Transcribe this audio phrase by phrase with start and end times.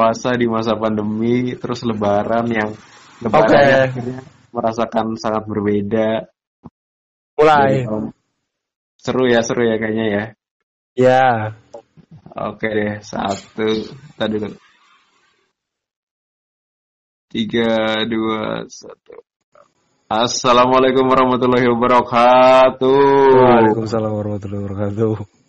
[0.00, 2.72] puasa di masa pandemi, terus lebaran yang
[3.20, 3.60] lebaran Oke.
[3.60, 6.24] yang akhirnya merasakan sangat berbeda.
[7.36, 7.84] Mulai.
[7.84, 8.08] Jadi, um,
[8.96, 10.24] seru ya, seru ya kayaknya ya.
[10.96, 11.28] Ya.
[12.32, 14.56] Oke deh, satu, tadi dulu.
[17.28, 19.20] Tiga, dua, satu.
[20.08, 23.04] Assalamualaikum warahmatullahi wabarakatuh.
[23.36, 25.39] Waalaikumsalam warahmatullahi wabarakatuh.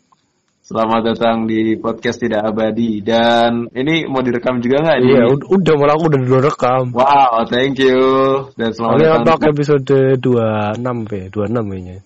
[0.71, 5.99] Selamat datang di podcast tidak abadi dan ini mau direkam juga nggak Iya, udah malah
[5.99, 6.83] aku udah dulu rekam.
[6.95, 7.99] Wow, thank you
[8.55, 9.19] dan selamat Oke, datang.
[9.19, 9.83] untuk episode
[10.23, 11.97] 26 ya, 26 kayaknya.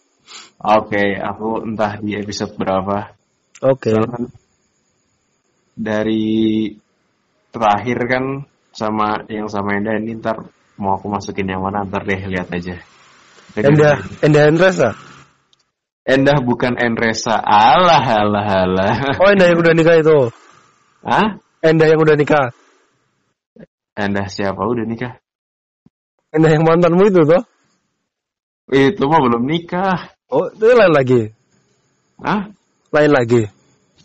[0.66, 3.14] Oke, aku entah di episode berapa.
[3.70, 3.94] Oke.
[3.94, 4.24] Soalnya kan
[5.78, 6.26] dari
[7.54, 8.24] terakhir kan
[8.74, 10.42] sama yang sama Enda ini ntar
[10.82, 12.82] mau aku masukin yang mana ntar deh lihat aja.
[13.62, 15.05] Endah, Endah Endresa.
[16.06, 17.42] Endah bukan Enresa.
[17.42, 18.94] Alah alah alah.
[19.18, 20.30] Oh, Endah yang udah nikah itu.
[21.02, 21.42] Hah?
[21.66, 22.54] Endah yang udah nikah.
[23.98, 25.18] Endah siapa udah nikah?
[26.30, 27.42] Endah yang mantanmu itu toh?
[28.70, 30.14] Itu mah belum nikah.
[30.30, 31.22] Oh, itu lain lagi.
[32.22, 32.54] Hah?
[32.94, 33.50] Lain lagi.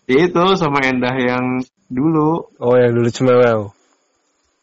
[0.09, 1.61] Itu sama Endah yang
[1.93, 2.48] dulu.
[2.56, 3.77] Oh, yang dulu cemewel.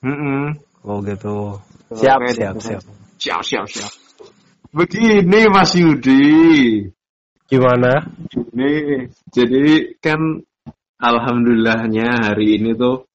[0.02, 0.58] Mm-mm.
[0.82, 1.62] Oh, gitu.
[1.94, 2.82] Siap, siap, siap.
[3.22, 3.94] Siap, siap, siap.
[4.74, 6.97] Begini Mas Yudi.
[7.48, 8.04] Gimana?
[8.36, 10.20] Ini jadi kan
[11.00, 13.08] alhamdulillahnya hari ini tuh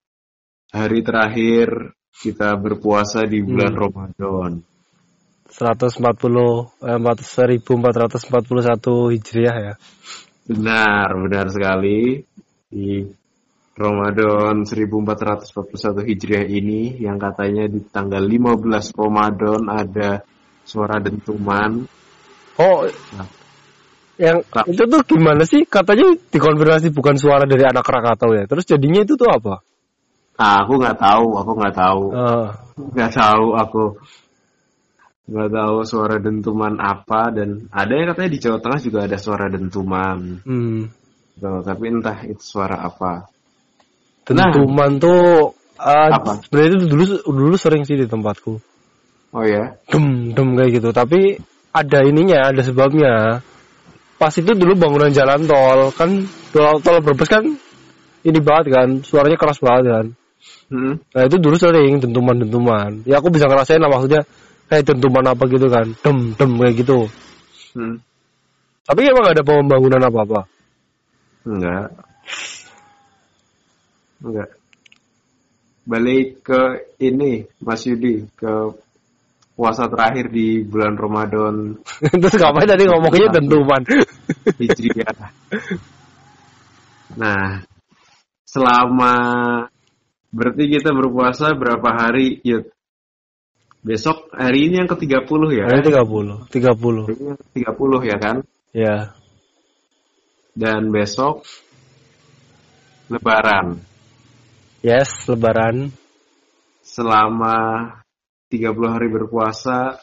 [0.72, 3.80] hari terakhir kita berpuasa di bulan Hmm.
[3.88, 4.53] Ramadan.
[5.53, 6.00] 140
[6.80, 9.75] eh, 1441 Hijriah ya.
[10.48, 12.25] Benar, benar sekali.
[12.72, 13.05] Di
[13.77, 20.25] Ramadan 1441 Hijriah ini yang katanya di tanggal 15 Ramadan ada
[20.64, 21.84] suara dentuman.
[22.56, 23.42] Oh, Nah.
[24.21, 24.65] Yang Nah.
[24.69, 25.65] itu tuh gimana sih?
[25.65, 28.45] Katanya dikonfirmasi bukan suara dari anak Krakatau ya.
[28.45, 29.65] Terus jadinya itu tuh apa?
[30.37, 32.03] Ah, aku nggak tahu, aku nggak tahu.
[32.13, 32.47] Eh,
[32.97, 33.84] nggak tahu aku
[35.22, 39.47] nggak tahu suara dentuman apa dan ada yang katanya di Jawa Tengah juga ada suara
[39.49, 40.81] dentuman hmm.
[41.39, 43.31] Tuh, tapi entah itu suara apa
[44.27, 46.43] Dentuman tuh eh, Apa?
[46.43, 48.55] sebenarnya itu dulu dulu sering sih di tempatku.
[49.34, 50.95] oh ya Dem dem kayak gitu.
[50.95, 51.41] Tapi
[51.72, 53.43] ada ininya, ada sebabnya.
[54.22, 56.22] Pas itu dulu bangunan jalan tol kan
[56.55, 57.43] tol, tol Brebes kan
[58.22, 60.06] ini banget kan, suaranya keras banget kan.
[60.71, 60.94] hmm.
[61.10, 63.03] Nah itu dulu sering dentuman-dentuman.
[63.03, 64.22] Ya aku bisa ngerasain lah maksudnya
[64.71, 67.10] kayak dentuman apa gitu kan, dem dem kayak gitu.
[67.75, 67.99] Hmm.
[68.87, 70.41] Tapi emang gak ada pembangunan apa-apa.
[71.43, 71.91] enggak
[74.22, 74.50] enggak
[75.83, 76.62] balik ke
[77.03, 78.71] ini Mas Yudi ke
[79.62, 81.78] puasa terakhir di bulan Ramadan
[82.21, 83.83] Terus ngapain tadi ngomongnya dentuman?
[84.59, 85.31] Hijriah.
[87.15, 87.62] Nah,
[88.43, 89.15] selama
[90.34, 92.75] berarti kita berpuasa berapa hari, Yud?
[93.87, 95.67] Besok hari ini yang ke-30 ya?
[95.71, 97.06] Ada 30, 30.
[97.06, 98.37] Hari ini yang ke-30 ya kan?
[98.75, 98.97] Ya.
[100.59, 101.47] Dan besok
[103.06, 103.78] lebaran.
[104.83, 105.95] Yes, lebaran.
[106.83, 108.02] Selama
[108.53, 109.97] 30 hari berpuasa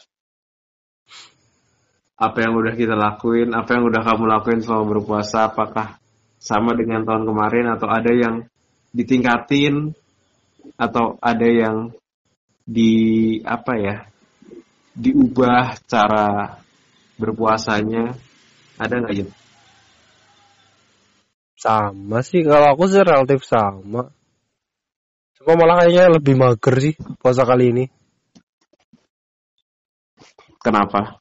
[2.20, 5.96] apa yang udah kita lakuin, apa yang udah kamu lakuin selama berpuasa, apakah
[6.36, 8.44] sama dengan tahun kemarin atau ada yang
[8.92, 9.96] ditingkatin
[10.76, 11.94] atau ada yang
[12.66, 13.96] di apa ya
[14.92, 16.60] diubah cara
[17.16, 18.12] berpuasanya
[18.76, 19.28] ada nggak ya?
[21.60, 24.12] Sama sih kalau aku sih relatif sama.
[25.40, 27.84] Cuma malah kayaknya lebih mager sih puasa kali ini.
[30.60, 31.20] Kenapa?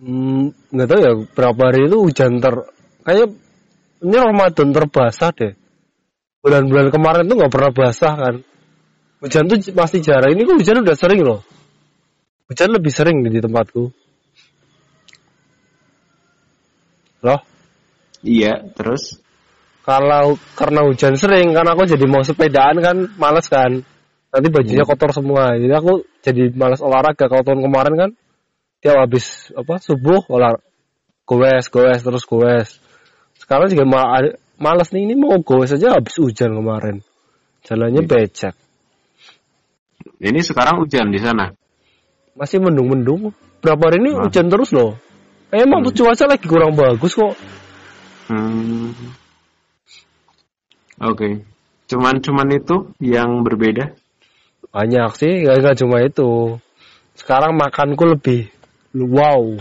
[0.00, 2.54] Hmm, nggak tahu ya berapa hari itu hujan ter
[3.06, 3.30] kayak
[4.02, 5.54] ini Ramadan terbasah deh.
[6.44, 8.34] Bulan-bulan kemarin tuh nggak pernah basah kan.
[9.24, 10.36] Hujan tuh masih jarang.
[10.36, 11.40] Ini kok hujan udah sering loh.
[12.50, 13.88] Hujan lebih sering di tempatku.
[17.24, 17.40] Loh,
[18.24, 19.20] Iya, terus
[19.84, 23.84] kalau karena hujan sering kan aku jadi mau sepedaan kan males kan.
[24.34, 25.54] Nanti bajunya kotor semua.
[25.54, 27.30] Jadi aku jadi males olahraga.
[27.30, 28.10] Kalau tahun kemarin kan
[28.82, 30.58] tiap habis apa subuh olah
[31.22, 32.82] goes goes terus goes.
[33.38, 36.98] Sekarang juga malah ada- males nih ini mau goes aja habis hujan kemarin.
[37.62, 38.58] Jalannya becek.
[40.20, 41.52] ini sekarang hujan di sana.
[42.34, 43.30] Masih mendung-mendung.
[43.62, 44.26] Berapa hari ini Nah.
[44.26, 44.98] hujan terus loh.
[45.48, 45.94] Emang Hmm.
[45.94, 47.34] cuaca lagi kurang bagus kok.
[48.28, 48.90] Hmm.
[50.98, 51.44] Oke.
[51.86, 53.94] Cuman cuman itu yang berbeda.
[54.74, 56.58] Banyak sih, gak, gak cuma itu.
[57.14, 58.50] Sekarang makanku lebih
[58.90, 59.54] wow.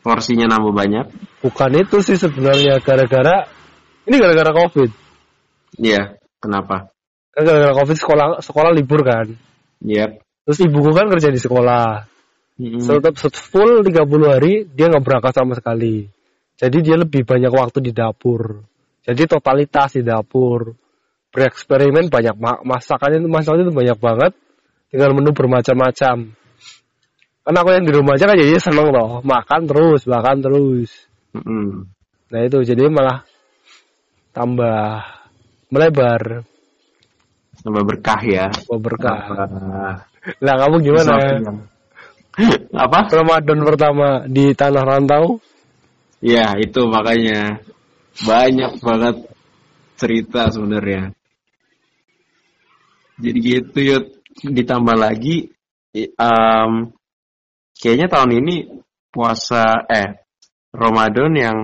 [0.00, 1.06] Porsinya nambah banyak.
[1.44, 3.44] Bukan itu sih sebenarnya gara-gara
[4.08, 4.88] ini gara-gara covid.
[5.76, 6.88] Iya, kenapa?
[7.36, 9.36] Kan gara-gara covid sekolah sekolah libur kan.
[9.84, 10.16] Iya.
[10.48, 12.08] Terus ibuku kan kerja di sekolah.
[12.56, 12.88] Mm-mm.
[12.88, 14.00] Tetap full 30
[14.32, 16.08] hari dia nggak berangkat sama sekali.
[16.56, 18.64] Jadi dia lebih banyak waktu di dapur.
[19.04, 20.72] Jadi totalitas di dapur.
[21.28, 24.32] Bereksperimen banyak ma- masakannya itu masakannya itu banyak banget
[24.88, 26.16] dengan menu bermacam-macam.
[27.44, 30.90] Karena aku yang di rumah aja kan jadi seneng loh, makan terus, makan terus.
[31.36, 31.88] Mm-mm.
[32.28, 33.24] Nah itu jadi malah
[34.36, 35.00] tambah
[35.72, 36.44] melebar,
[37.58, 38.46] Tambah berkah ya.
[38.52, 39.18] tambah berkah.
[39.26, 39.94] Tambah
[40.44, 41.14] Nah kamu gimana?
[42.86, 42.98] Apa?
[43.10, 45.42] Ramadan pertama di tanah rantau?
[46.22, 47.62] Ya, itu makanya
[48.22, 49.16] banyak banget
[49.98, 51.17] cerita sebenarnya.
[53.18, 54.04] Jadi gitu yuk
[54.38, 55.50] ditambah lagi
[55.94, 56.72] em,
[57.74, 58.54] kayaknya tahun ini
[59.10, 60.22] puasa eh
[60.70, 61.58] Ramadan yang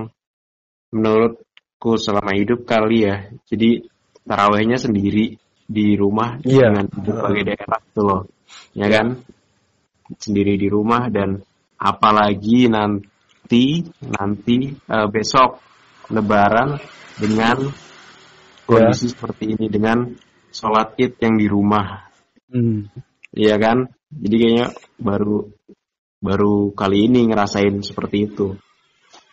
[0.91, 3.31] menurutku selama hidup kali ya.
[3.47, 3.87] Jadi
[4.25, 6.69] tarawehnya sendiri di rumah Iya.
[6.73, 8.21] dengan berbagai daerah tuh loh.
[8.75, 9.23] Ya kan?
[10.19, 11.41] Sendiri di rumah dan
[11.79, 15.61] apalagi nanti nanti eh, besok
[16.11, 16.77] lebaran
[17.17, 17.57] dengan
[18.65, 20.05] kondisi seperti ini dengan
[20.55, 22.07] sholat id yang di rumah
[22.45, 22.87] Hmm.
[23.35, 25.49] Iya kan jadi kayaknya baru
[26.23, 28.55] baru kali ini ngerasain seperti itu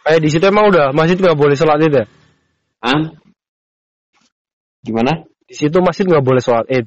[0.03, 2.05] Kayak di situ emang udah masjid nggak boleh sholat id ya?
[2.83, 3.15] ah
[4.83, 6.87] gimana Di situ masjid nggak boleh sholat id.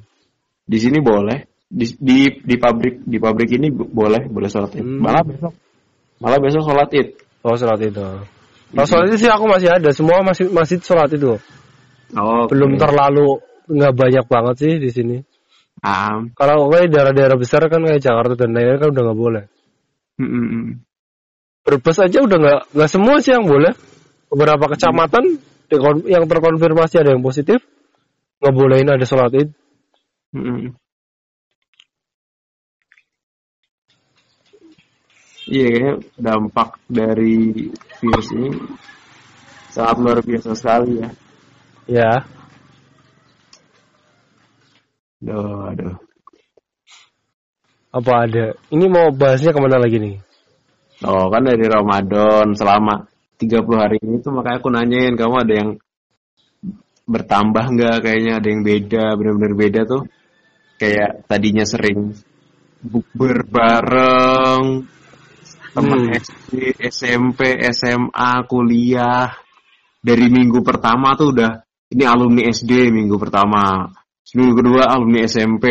[0.66, 4.82] di sini boleh di di, di pabrik di pabrik ini bo- boleh boleh sholat id
[4.84, 5.00] Hmm.
[5.00, 5.54] malah besok
[6.20, 7.08] malah besok sholat id
[7.46, 8.02] Oh sholat itu.
[8.74, 9.94] Kalau sholat itu sih aku masih ada.
[9.94, 11.38] Semua masih masjid sholat itu.
[12.18, 15.16] oh Belum terlalu nggak banyak banget sih di sini.
[15.82, 19.44] ah Kalau kayak daerah-daerah besar kan kayak Jakarta dan lain-lain kan udah nggak boleh.
[20.18, 20.66] mm, mm, mm.
[21.66, 23.74] Berbes aja udah nggak nggak semua sih yang boleh.
[24.26, 25.38] Beberapa kecamatan
[25.70, 27.62] dikon- yang terkonfirmasi ada yang positif
[28.40, 29.50] nggak bolehin ada sholat id.
[30.34, 30.68] Mm, mm.
[35.46, 37.70] Iya, kayaknya dampak dari
[38.02, 38.50] virus ini
[39.70, 41.08] sangat luar biasa sekali ya.
[41.86, 42.12] Ya.
[45.26, 45.94] Aduh, aduh.
[47.90, 48.54] Apa ada?
[48.70, 50.22] Ini mau bahasnya ke mana lagi nih?
[51.02, 55.70] Oh, kan dari Ramadan selama 30 hari ini tuh makanya aku nanyain kamu ada yang
[57.10, 60.02] bertambah nggak kayaknya ada yang beda, benar-benar beda tuh.
[60.78, 62.14] Kayak tadinya sering
[62.86, 64.86] bukber bareng
[65.74, 66.14] teman Hmm.
[66.22, 69.34] SD, SMP, SMA, kuliah.
[69.98, 73.90] Dari minggu pertama tuh udah ini alumni SD minggu pertama.
[74.34, 75.66] Minggu kedua alumni SMP.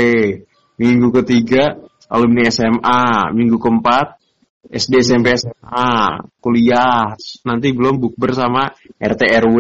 [0.80, 1.75] Minggu ketiga
[2.07, 3.34] alumni SMA.
[3.36, 4.22] Minggu keempat
[4.66, 7.13] SD, SMP, SMA, kuliah,
[7.46, 9.60] nanti belum bukber sama RT RW,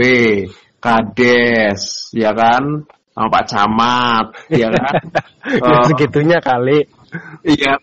[0.81, 4.93] Kades, ya kan, sama Pak Camat, ya kan,
[5.61, 5.85] Oh.
[5.85, 6.89] segitunya kali.
[7.45, 7.77] iya,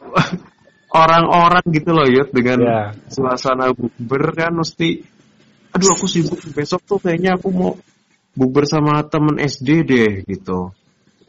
[0.90, 2.80] orang-orang gitu loh Yud dengan Ya.
[3.06, 5.06] suasana bukber kan mesti,
[5.70, 7.78] aduh aku sibuk besok tuh kayaknya aku mau
[8.34, 10.74] bukber sama temen SD deh gitu,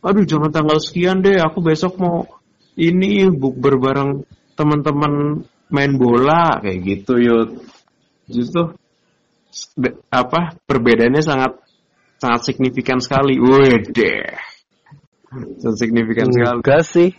[0.03, 2.27] aduh jangan tanggal sekian deh, aku besok mau
[2.75, 7.47] ini bukber bareng teman-teman main bola kayak gitu yuk
[8.29, 8.77] justru
[10.13, 11.57] apa perbedaannya sangat
[12.21, 13.37] sangat signifikan sekali.
[13.91, 14.53] Deh
[15.59, 16.61] sangat signifikan sekali.
[16.61, 17.09] Enggak sih.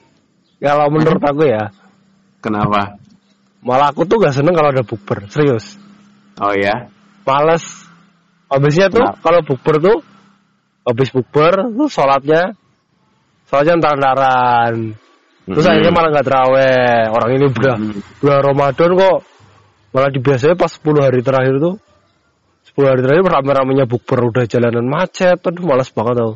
[0.62, 1.74] Kalau menurut aku ya,
[2.40, 2.96] kenapa?
[3.60, 5.76] Malah aku tuh gak seneng kalau ada bukber, serius.
[6.40, 6.88] oh ya?
[7.24, 7.64] Males.
[8.48, 9.98] Habisnya tuh kalau bukber tuh
[10.84, 12.54] habis bukber tuh sholatnya
[13.48, 14.74] sholatnya entar-entaran.
[15.44, 15.72] Terus Mm-mm.
[15.76, 17.02] akhirnya malah nggak terawih.
[17.12, 17.76] Orang ini udah
[18.20, 19.18] bulan Ramadan kok
[19.94, 21.74] malah dibiasanya pas 10 hari terakhir tuh
[22.74, 26.34] 10 hari terakhir rame-ramenya bukber udah jalanan macet aduh malas banget tau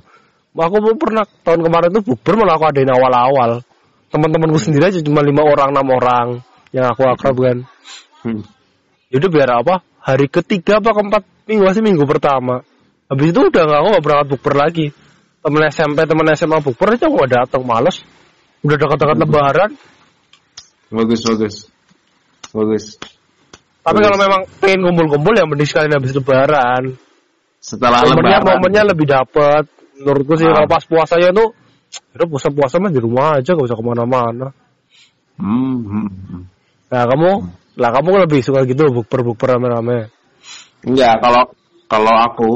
[0.55, 3.67] aku pun pernah tahun kemarin tuh bukber malah aku adain awal-awal
[4.15, 6.27] teman-temanku sendiri aja cuma lima orang enam orang
[6.71, 7.59] yang aku akrab kan
[8.19, 8.43] Hmm.
[9.15, 12.67] Yaudah biar apa hari ketiga apa keempat minggu masih minggu pertama
[13.07, 14.87] habis itu udah nggak aku nggak berangkat bukber lagi
[15.49, 18.05] temen SMP temen SMA bukber aja nggak datang males?
[18.61, 19.71] Udah dekat-dekat lebaran.
[20.93, 21.55] Bagus bagus.
[22.53, 22.85] Bagus.
[23.81, 24.05] Tapi Bagus.
[24.05, 26.85] kalau memang pengen kumpul-kumpul ya mending sekalian habis lebaran.
[27.65, 28.55] Setelah momennya lebaran.
[28.61, 29.65] momennya lebih dapet.
[29.99, 30.55] Menurutku sih Ah.
[30.61, 31.49] kalau pas puasanya tuh
[32.15, 34.53] udah puasa puasa mah di rumah aja gak usah ke mana-mana.
[35.41, 36.43] Hmm, hmm, hmm.
[36.93, 37.31] nah kamu?
[37.79, 40.13] Lah kamu lebih suka gitu bukber bukber rame-rame.
[40.85, 41.43] Enggak, kalau
[41.89, 42.51] kalau aku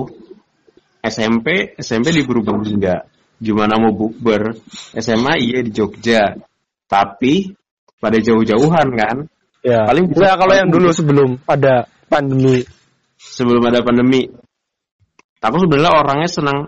[1.02, 3.10] SMP SMP di Berubang enggak.
[3.42, 4.54] Gimana mau bukber?
[4.94, 6.38] SMA iya di Jogja.
[6.86, 7.50] Tapi
[7.98, 9.16] pada jauh-jauhan kan.
[9.62, 12.62] ya Paling bisa- kalau yang dulu sebelum ada pandemi
[13.18, 14.26] Sebelum ada pandemi.
[15.42, 16.58] Aku sebenarnya orangnya senang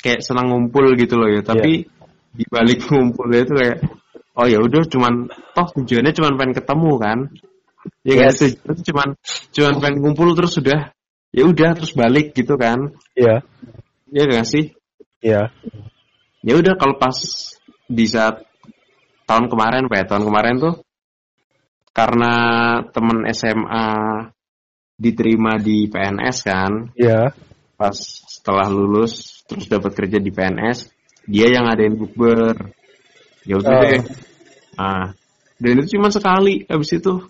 [0.00, 1.84] kayak senang ngumpul gitu loh ya tapi
[2.32, 3.78] di balik ngumpulnya itu kayak
[4.34, 7.18] oh ya udah cuman toh tujuannya cuman pengen ketemu kan
[8.00, 8.40] ya kan Yes.
[8.40, 9.08] tujuannya tuh cuman
[9.52, 10.88] cuman pengen ngumpul terus sudah
[11.36, 13.44] ya udah terus balik gitu kan Iya.
[14.14, 14.70] Ya gak sih
[15.24, 15.50] Iya.
[16.44, 17.16] ya udah kalau pas
[17.88, 18.44] di saat
[19.24, 20.74] tahun kemarin pak ya, tahun kemarin tuh
[21.90, 22.32] karena
[22.90, 23.88] temen SMA
[24.94, 27.34] diterima di PNS kan Iya.
[27.74, 27.96] pas
[28.30, 30.92] setelah lulus terus dapat kerja di PNS
[31.26, 32.70] dia yang ngadain bukber
[33.42, 33.82] ya udah Oh.
[33.88, 34.02] deh
[34.78, 35.06] ah
[35.58, 37.24] dan itu cuma sekali habis itu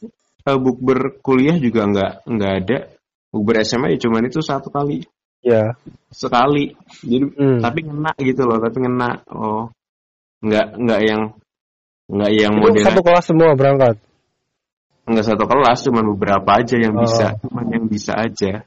[0.44, 2.78] eh, bukber kuliah juga nggak nggak ada
[3.30, 5.06] bukber SMA ya cuman itu satu kali
[5.44, 5.76] Iya.
[6.08, 6.72] sekali
[7.04, 7.60] jadi Hmm.
[7.60, 9.68] tapi ngena gitu loh tapi ngena oh
[10.40, 11.22] nggak nggak yang
[12.08, 13.96] nggak yang Itu model satu kelas semua berangkat.
[15.04, 17.04] nggak satu kelas cuman beberapa aja yang Oh.
[17.04, 18.64] bisa cuman yang bisa aja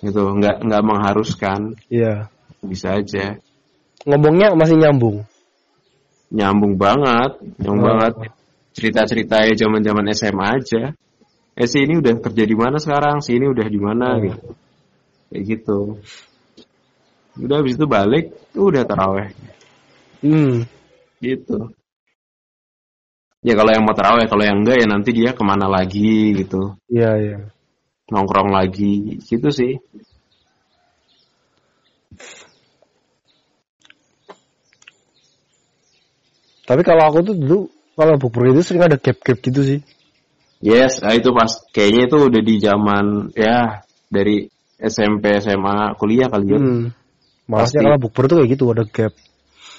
[0.00, 2.32] gitu nggak nggak mengharuskan Iya.
[2.64, 3.36] bisa aja
[4.06, 5.26] Ngomongnya masih nyambung.
[6.30, 7.88] nyambung banget nyambung Oh.
[7.92, 8.12] banget
[8.72, 10.82] cerita ceritanya zaman zaman SMA aja
[11.56, 14.20] eh si ini udah kerja di mana sekarang si ini udah di mana Oh.
[14.22, 14.48] gitu
[15.30, 15.98] kayak gitu
[17.36, 18.24] udah habis itu balik
[18.56, 19.30] udah taraweh
[20.24, 20.64] Hmm.
[21.20, 21.70] gitu
[23.44, 26.74] ya kalau yang mau taraweh kalau yang enggak ya nanti dia ke mana lagi gitu
[26.88, 27.38] Iya, iya.
[28.08, 29.76] nongkrong lagi gitu sih
[36.66, 37.58] Tapi kalau aku tuh dulu
[37.94, 39.80] kalau bukber itu sering ada gap-gap gitu sih.
[40.64, 43.06] yes nah itu pas kayaknya itu udah di zaman
[43.36, 46.92] ya dari SMP SMA kuliah kali ya Hmm.
[47.46, 49.12] Malasnya kalau bukber tuh kayak gitu ada gap.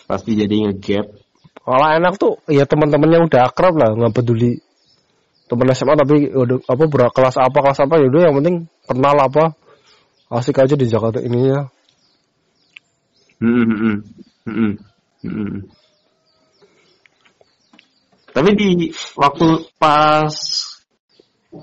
[0.07, 1.05] pasti jadi ngegap
[1.67, 4.63] Kalau enak tuh ya teman-temannya udah akrab lah, nggak peduli
[5.51, 8.55] teman SMA tapi udah apa berak kelas apa kelas apa ya udah yang penting
[8.87, 9.43] kenal apa
[10.31, 11.67] asik aja di Jakarta ini ya.
[13.43, 13.99] Hmm, hmm, hmm.
[14.47, 14.73] Hmm,
[15.23, 15.59] hmm.
[18.31, 18.69] Tapi di
[19.19, 20.31] waktu pas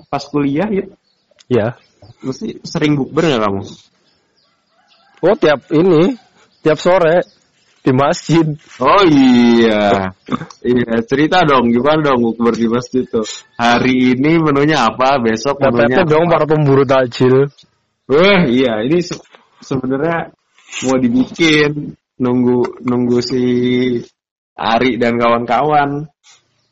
[0.09, 0.85] pas kuliah ya,
[1.45, 1.67] Ya.
[2.23, 3.61] Mesti sering bukber nggak kamu?
[5.25, 6.13] Oh tiap ini
[6.61, 7.23] tiap sore
[7.85, 8.45] di masjid.
[8.81, 10.09] Oh iya,
[10.65, 13.25] iya cerita dong gimana dong bukber di masjid tuh.
[13.57, 16.33] Hari ini menunya apa, besok menunya Dapat dong apa?
[16.33, 17.45] para pemburu takjil.
[18.09, 19.21] Wah iya, ini se-
[19.61, 20.33] sebenarnya
[20.85, 23.43] mau dibikin nunggu nunggu si
[24.57, 26.09] Ari dan kawan-kawan.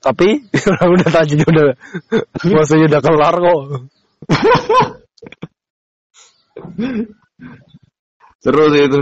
[0.02, 0.50] Tapi
[0.98, 1.78] udah takjil udah
[2.58, 3.62] masanya udah kelar kok.
[8.44, 9.00] Seru sih itu.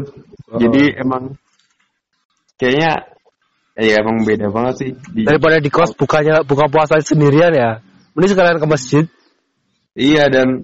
[0.51, 0.59] Oh.
[0.61, 1.33] Jadi emang
[2.61, 3.09] kayaknya
[3.79, 4.89] ya emang beda banget sih.
[5.13, 7.81] Di, Daripada di kos bukanya buka puasa sendirian ya.
[8.13, 9.03] Mending sekalian ke masjid.
[9.97, 10.63] Iya dan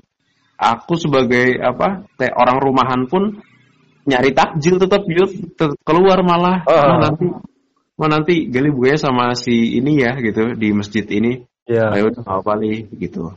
[0.57, 3.41] aku sebagai apa kayak orang rumahan pun
[4.07, 5.29] nyari takjil tetap yuk
[5.83, 6.79] keluar malah Oh.
[6.79, 7.25] Mah nanti
[7.97, 11.91] mah nanti gali bukanya sama si ini ya gitu di masjid ini Ya.
[11.91, 13.35] ayo apa nih gitu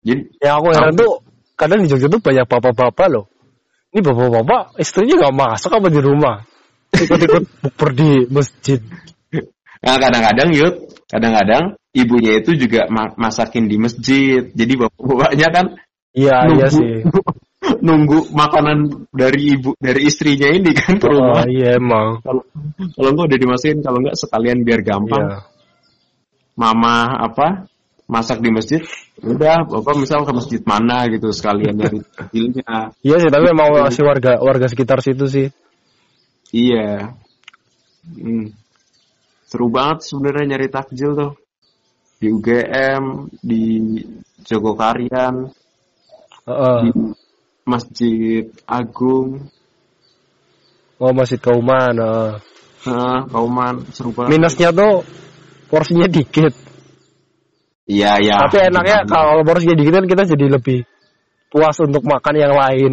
[0.00, 1.20] jadi Ya aku heran tuh
[1.56, 3.26] kadang di Jogja tuh banyak bapak-bapak loh.
[3.90, 6.44] Ini bapak-bapak istrinya nggak masak apa di rumah?
[6.92, 8.80] Ikut-ikut bukber di masjid.
[9.76, 10.72] nah kadang-kadang yuk
[11.06, 15.66] kadang-kadang ibunya itu juga ma- masakin di masjid jadi bapak-bapaknya kan
[16.16, 17.04] Iya iya sih.
[17.86, 22.24] nunggu makanan dari ibu dari istrinya ini kan ke Oh, rumah iya emang.
[22.24, 22.42] kalau
[22.96, 25.38] kalau enggak udah dimasukin kalau enggak sekalian biar gampang Iya.
[26.56, 27.68] mama apa
[28.06, 28.82] masak di masjid
[29.18, 34.06] udah bapak misal ke masjid mana gitu sekalian dari takjilnya Iya sih, tapi emang masih
[34.06, 35.46] warga warga sekitar situ sih.
[36.54, 37.14] iya
[38.06, 38.54] Hmm.
[39.50, 41.32] seru banget sebenarnya nyari takjil tuh
[42.22, 43.64] di UGM di
[44.46, 45.50] Jogokarian
[46.46, 46.78] Heeh.
[46.86, 46.90] di
[47.66, 49.50] Masjid Agung
[51.02, 51.98] Oh, Masjid Kauman.
[51.98, 52.30] heeh.
[52.86, 55.02] nah, Kauman seru banget Minusnya tuh
[55.66, 56.54] porsinya dikit.
[57.86, 60.82] Iya iya Tapi enaknya kalau porsinya dikit kan kita jadi lebih
[61.48, 62.92] puas untuk makan yang lain.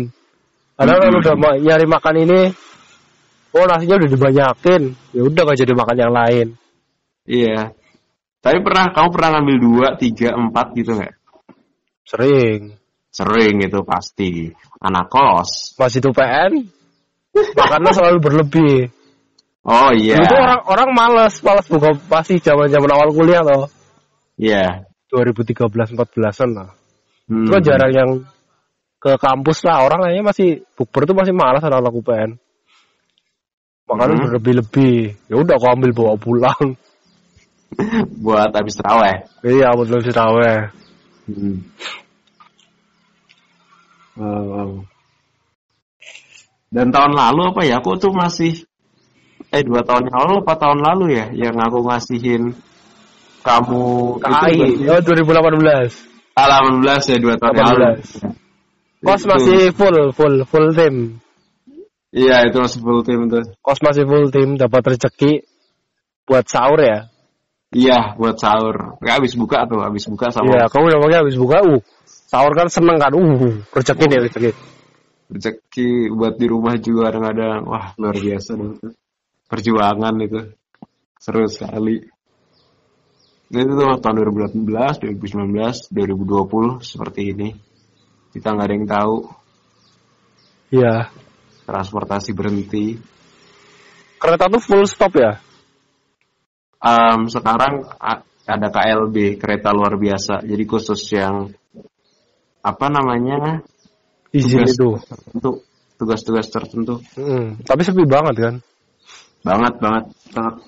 [0.78, 2.42] Padahal kalau udah ma- nyari makan ini,
[3.54, 4.82] oh nasinya udah dibanyakin,
[5.14, 6.48] ya udah gak jadi makan yang lain.
[7.24, 7.72] iya
[8.44, 11.16] tapi pernah kamu pernah ngambil dua tiga empat gitu nggak
[12.04, 12.76] Sering.
[13.08, 14.52] sering itu pasti
[14.84, 16.68] anak kos Masjid UPN,
[17.56, 18.92] makannya selalu berlebih.
[19.64, 23.72] oh iya Itu orang orang males, males buka pasti zaman zaman awal kuliah loh.
[24.38, 26.70] Iya 2013 14-an lah.
[27.30, 27.46] Hmm.
[27.46, 28.10] Itu kan jarang yang
[28.98, 29.86] ke kampus lah.
[29.86, 32.32] Orang lainnya masih bukber tuh masih malas anak-anak UPN.
[33.86, 34.24] Makanya Hmm.
[34.32, 34.98] berlebih-lebih.
[35.30, 36.80] Ya udah aku ambil bawa pulang.
[38.26, 39.26] buat habis teraweh.
[39.46, 40.72] Iya, betul sih tawe.
[41.30, 41.58] Hmm.
[44.14, 44.86] Oh,
[46.70, 47.82] Dan tahun lalu apa ya?
[47.82, 48.66] Aku tuh masih
[49.54, 52.58] eh dua tahun yang lalu apa tahun lalu ya yang aku ngasihin
[53.44, 53.84] kamu
[54.24, 56.14] KAI, itu oh 2018.
[56.34, 58.00] Alhamdulillah ya dua tahun lalu.
[58.32, 58.44] 18.
[59.04, 59.28] Kos Itu.
[59.28, 61.20] masih full, full, full tim.
[62.16, 63.44] Iya itu masih full tim tuh.
[63.60, 65.44] Kos masih full tim, dapat rezeki
[66.24, 67.12] buat sahur ya.
[67.76, 68.96] Iya buat sahur.
[69.04, 72.54] Gak habis buka tuh, habis buka sama Iya, kamu udah pakai habis buka, uh, sahur
[72.56, 74.52] kan seneng kan, uh, rezeki deh rezeki.
[75.34, 77.68] rezeki buat di rumah juga kadang-kadang.
[77.68, 78.80] Wah luar biasa tuh.
[79.52, 80.40] Perjuangan itu
[81.20, 82.13] seru sekali.
[83.54, 84.66] Nah, itu tuh tahun 2018,
[84.98, 87.54] 2019, 2020 seperti ini.
[88.34, 89.16] Kita nggak ada yang tahu.
[90.74, 90.96] Iya.
[91.70, 92.98] Transportasi berhenti.
[94.18, 95.38] Kereta tuh full stop ya?
[96.82, 97.94] Em, sekarang
[98.50, 100.42] ada KLB kereta luar biasa.
[100.42, 101.54] Jadi khusus yang
[102.66, 103.62] apa namanya
[104.34, 104.74] Izin Tugas.
[104.74, 104.90] itu.
[105.30, 105.56] untuk
[106.02, 107.06] tugas-tugas tertentu.
[107.22, 108.56] Mm, Tapi sepi banget kan?
[109.46, 110.04] Banget banget.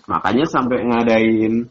[0.06, 1.66] Makanya sampai ngadain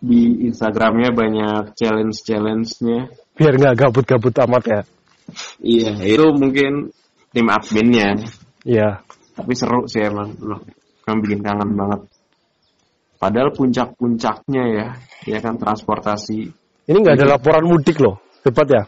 [0.00, 3.00] di Instagramnya banyak challenge-challenge-nya.
[3.36, 4.80] Biar nggak gabut-gabut amat ya.
[5.60, 6.92] Iya, itu mungkin
[7.32, 8.20] tim adminnya.
[8.62, 9.02] Iya.
[9.36, 10.36] Tapi seru sih emang.
[10.40, 10.60] Loh,
[11.04, 12.00] kan bikin kangen banget.
[13.16, 14.86] Padahal puncak-puncaknya ya,
[15.24, 16.52] ya kan transportasi.
[16.86, 18.20] Ini nggak ada laporan mudik loh.
[18.44, 18.82] Hebat ya?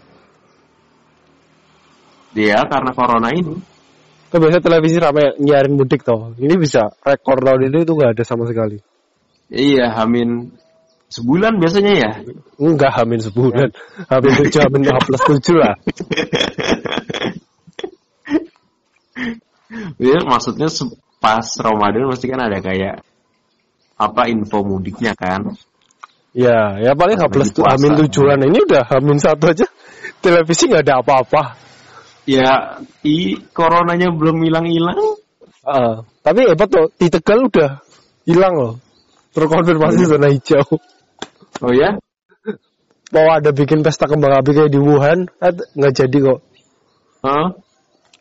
[2.36, 3.56] Dia karena corona ini.
[4.28, 6.36] Kan biasanya televisi ramai nyiarin mudik toh.
[6.36, 8.76] Ini bisa rekor tahun ini itu nggak ada sama sekali.
[9.48, 10.52] Iya, Hamin
[11.08, 12.10] sebulan biasanya ya.
[12.60, 13.68] Enggak hamin sebulan.
[14.08, 15.74] Hamin tujuh, hamin plus tujuh lah.
[19.98, 20.68] Iya, maksudnya
[21.20, 23.04] pas Ramadan pasti kan ada kayak
[23.98, 25.52] apa info mudiknya kan.
[26.32, 27.74] Ya, ya paling H plus Lagi tu- puasa.
[27.76, 28.38] hamin tujuan.
[28.48, 29.66] Ini udah hamin satu aja.
[30.24, 31.42] Televisi nggak ada apa-apa.
[32.28, 35.18] Ya, i coronanya belum hilang-hilang.
[35.64, 36.88] Ah, tapi hebat tuh.
[36.96, 37.80] Di Tegal udah
[38.24, 38.72] hilang loh.
[39.36, 40.64] Terkonfirmasi zona hijau.
[41.58, 41.98] Oh ya?
[43.08, 45.26] Mau ada bikin pesta kembang api kayak di Wuhan,
[45.74, 46.40] nggak jadi kok.
[47.24, 47.56] Hah?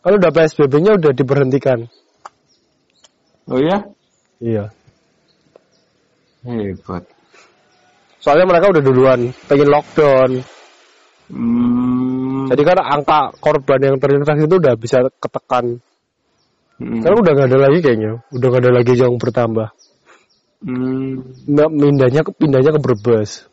[0.01, 1.91] Kalau udah PSBB-nya udah diberhentikan.
[3.51, 3.83] Oh ya?
[4.39, 4.71] Iya.
[6.47, 7.03] Hebat.
[8.23, 9.19] Soalnya mereka udah duluan
[9.51, 10.31] pengen lockdown.
[11.27, 12.47] Hmm.
[12.47, 15.83] Jadi kan angka korban yang terinfeksi itu udah bisa ketekan.
[16.79, 17.03] Hmm.
[17.03, 18.11] Sekarang udah nggak ada lagi kayaknya.
[18.31, 19.67] Udah nggak ada lagi yang bertambah.
[20.57, 21.21] Hmm.
[21.45, 23.45] Nah, Pindahnya ke pindahnya ke Brebes.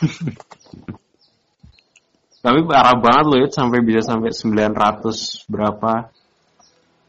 [2.44, 6.12] Tapi parah banget loh ya sampai bisa sampai 900 berapa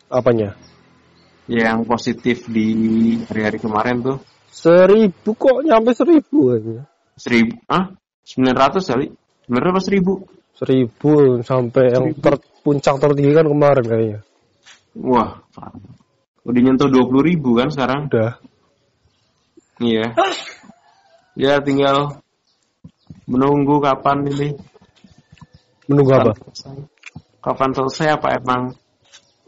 [0.08, 0.56] Apanya?
[1.52, 4.18] yang positif di hari-hari kemarin tuh.
[4.48, 6.88] Seribu kok nyampe seribu kayaknya.
[7.20, 7.92] Seribu, ah?
[8.24, 9.08] 900 kali?
[9.52, 10.14] 900 apa seribu?
[10.56, 14.20] Seribu sampai yang ter, puncak tertinggi kan kemarin kayaknya.
[14.96, 15.44] Wah,
[16.48, 18.08] udah nyentuh 20 ribu kan sekarang?
[18.08, 18.40] Udah.
[19.80, 20.16] Iya.
[21.36, 22.24] Ya tinggal
[23.28, 24.56] menunggu kapan ini.
[25.92, 26.32] Menunggu apa?
[26.34, 26.78] selesai.
[27.44, 28.62] Kapan selesai apa emang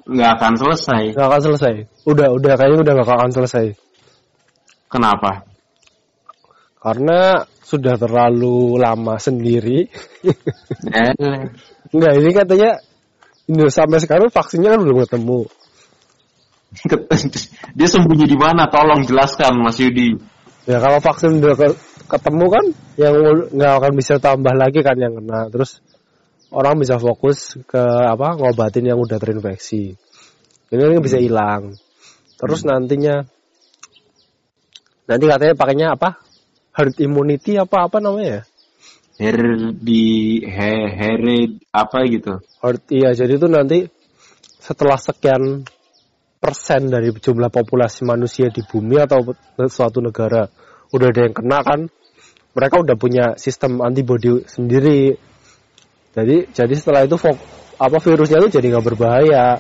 [0.06, 1.04] nggak akan selesai?
[1.16, 1.74] Nggak akan selesai.
[2.06, 3.66] Udah, udah kayaknya udah nggak akan selesai.
[4.88, 5.48] Kenapa?
[6.78, 9.92] Karena sudah terlalu lama sendiri.
[10.88, 11.12] Eh,
[11.94, 12.72] Enggak, ini katanya
[13.48, 15.48] Indo sampai sekarang vaksinnya kan belum ketemu.
[17.78, 18.70] Dia sembunyi di mana?
[18.70, 20.18] Tolong jelaskan, Mas Yudi.
[20.68, 21.80] Ya kalau vaksin udah ke-
[22.12, 22.66] ketemu kan,
[23.00, 23.16] yang
[23.56, 25.48] nggak akan bisa tambah lagi kan yang kena.
[25.48, 25.80] Terus
[26.52, 29.96] orang bisa fokus ke apa ngobatin yang udah terinfeksi.
[30.68, 31.80] Ini kan bisa hilang.
[32.38, 33.24] Terus nantinya,
[35.08, 36.20] nanti katanya pakainya apa?
[36.76, 38.42] Herd immunity apa apa namanya ya?
[39.18, 42.38] Her di he, heret apa gitu?
[42.62, 43.90] Herd iya jadi itu nanti
[44.62, 45.66] setelah sekian
[46.48, 49.36] persen dari jumlah populasi manusia di bumi atau
[49.68, 50.48] suatu negara.
[50.96, 51.92] Udah ada yang kena kan?
[52.56, 55.20] Mereka udah punya sistem antibody sendiri.
[56.16, 57.44] Jadi jadi setelah itu fok-
[57.76, 59.60] apa virusnya itu jadi nggak berbahaya.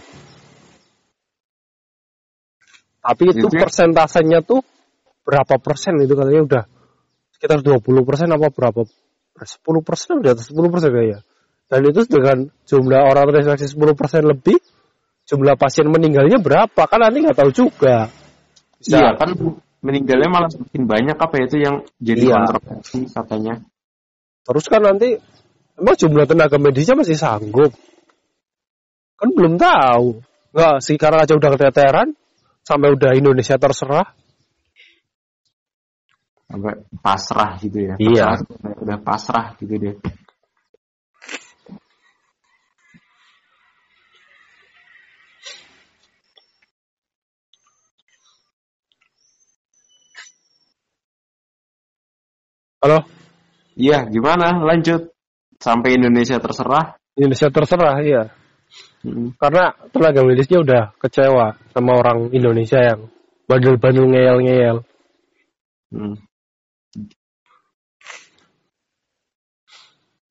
[3.03, 4.63] Tapi itu ya- persentasenya tuh
[5.27, 6.63] berapa persen itu katanya udah?
[7.35, 8.87] Sekitar 20 persen apa berapa?
[9.37, 11.19] 10 persen udah atas 10 persen kayaknya.
[11.67, 14.55] Dan itu dengan jumlah orang terinfeksi 10 persen lebih
[15.27, 18.07] jumlah pasien meninggalnya berapa kan nanti nggak tahu juga
[18.79, 19.29] Bisa- Iya kan
[19.81, 22.35] meninggalnya malah semakin banyak apa itu yang jadi Iya.
[22.45, 23.53] kontroversi katanya.
[24.47, 25.09] Terus kan nanti
[25.77, 27.71] emang jumlah tenaga medisnya masih sanggup.
[29.17, 30.21] Kan belum tahu.
[30.53, 32.07] Nggak, sekarang aja udah keteteran
[32.65, 34.07] sampai udah Indonesia terserah.
[36.47, 37.95] Sampai pasrah gitu ya.
[37.99, 38.25] Iya.
[38.39, 39.93] Pasrah, udah pasrah gitu dia.
[52.77, 53.01] Halo?
[53.73, 54.61] Iya, gimana?
[54.61, 55.09] Lanjut.
[55.57, 56.93] Sampai Indonesia terserah.
[57.17, 58.23] Indonesia terserah, iya.
[59.01, 59.33] Hmm.
[59.33, 63.09] Karena tenaga medisnya udah kecewa sama orang Indonesia yang
[63.49, 64.77] bandel-bandel ngeyel-ngeyel.
[65.89, 66.21] Hmm.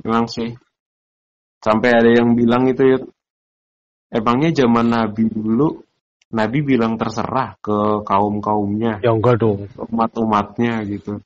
[0.06, 0.54] Memang sih.
[1.59, 2.98] Sampai ada yang bilang itu ya.
[4.06, 5.82] Emangnya zaman Nabi dulu,
[6.30, 9.66] Nabi bilang terserah ke kaum-kaumnya, Ya enggak dong.
[9.90, 11.18] umat-umatnya gitu.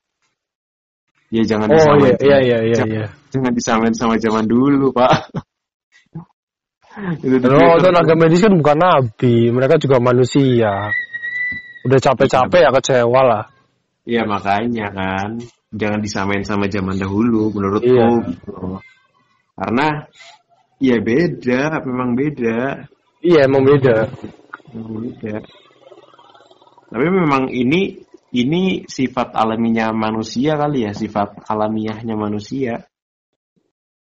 [1.30, 2.18] Ya jangan Oh disamain.
[2.18, 3.06] iya, iya, iya, iya, jangan, iya.
[3.30, 5.30] jangan disamain sama zaman dulu, Pak.
[7.22, 10.90] itu Oh, tenaga medis kan bukan nabi, mereka juga manusia.
[11.86, 13.44] Udah capek-capek ya kecewa lah.
[14.02, 15.38] Iya makanya kan
[15.70, 18.26] jangan disamain sama zaman dahulu menurutku Iya.
[18.26, 18.82] gitu.
[19.54, 19.86] Karena
[20.82, 22.90] ya beda, memang beda,
[23.22, 24.10] Iya, emang beda.
[24.74, 25.36] memang beda.
[26.90, 32.86] Tapi memang ini ini sifat alaminya manusia kali ya, sifat alamiahnya manusia.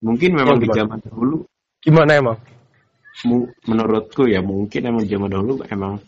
[0.03, 1.37] Mungkin memang Yang di zaman dahulu.
[1.83, 2.39] Gimana emang?
[3.69, 6.01] menurutku ya mungkin emang zaman dahulu emang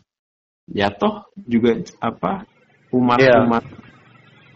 [0.72, 2.48] ya toh juga apa
[2.96, 3.44] umat Iya.
[3.44, 3.64] umat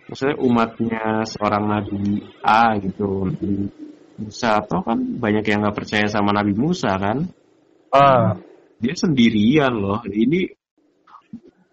[0.08, 3.68] maksudnya umatnya seorang nabi A gitu nabi
[4.18, 4.58] Musa.
[4.66, 7.30] Toh kan banyak yang nggak percaya sama Nabi Musa kan?
[7.94, 8.34] Ah,
[8.82, 10.02] dia sendirian loh.
[10.04, 10.57] Ini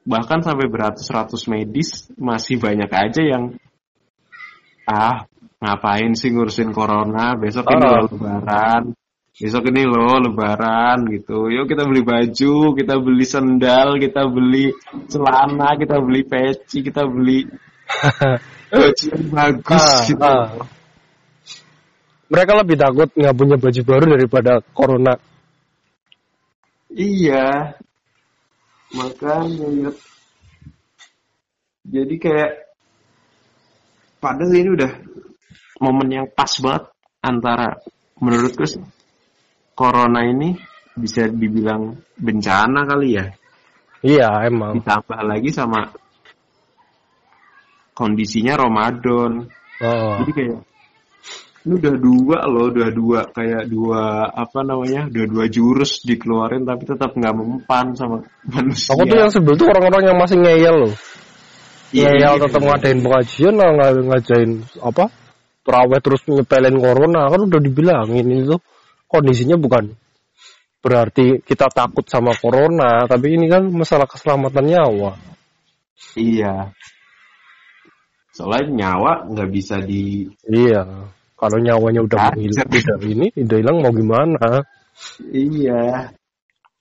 [0.06, 3.44] bahkan sampai beratus-ratus medis masih banyak aja yang
[4.86, 5.26] ah
[5.58, 8.94] ngapain sih ngurusin corona besok ini loh lebaran
[9.34, 14.70] besok ini loh lebaran gitu yuk kita beli baju kita beli sendal kita beli
[15.10, 17.50] celana kita beli peci kita beli
[18.72, 20.50] baju yang bagus ah, gitu ah.
[22.26, 25.14] Mereka lebih takut nggak punya baju baru daripada corona.
[26.90, 27.78] Iya.
[28.94, 29.90] Makanya.
[31.86, 32.52] Jadi kayak
[34.22, 34.92] padahal ini udah
[35.82, 36.90] momen yang pas banget
[37.22, 37.78] antara
[38.22, 38.82] menurutku sih,
[39.78, 40.58] corona ini
[40.98, 43.26] bisa dibilang bencana kali ya.
[44.06, 44.82] Iya, emang.
[44.82, 45.90] Ditambah lagi sama
[47.96, 49.50] kondisinya Ramadan.
[49.82, 50.16] Oh.
[50.22, 50.60] Jadi kayak
[51.66, 56.86] ini udah dua loh, udah dua kayak dua apa namanya, udah dua jurus dikeluarin tapi
[56.86, 58.22] tetap nggak mempan sama
[58.54, 58.94] manusia.
[58.94, 60.94] Aku tuh yang sebel tuh orang-orang yang masih ngeyel loh.
[61.90, 62.68] Iya, Ngeyel iya, tetap iya.
[62.70, 65.06] ngadain pengajian lah, nggak ngajain apa?
[65.66, 68.58] Terawih terus nyepelin corona kan udah dibilangin itu
[69.10, 69.98] kondisinya bukan
[70.86, 75.18] berarti kita takut sama corona, tapi ini kan masalah keselamatan nyawa.
[76.14, 76.78] Iya.
[78.38, 81.10] Soalnya nyawa nggak bisa di Iya.
[81.36, 84.64] Kalau nyawanya udah hilang, udah ini, udah hilang mau gimana?
[85.36, 86.16] iya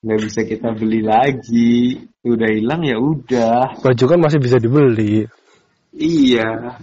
[0.05, 1.97] nggak bisa kita beli lagi.
[2.25, 3.81] Udah hilang ya udah.
[3.81, 5.25] Baju kan masih bisa dibeli.
[5.97, 6.77] Iya.